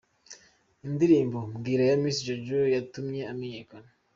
[0.87, 3.89] Indirimbo "Mbwira" ya Miss Jojo yatumye amenyekana.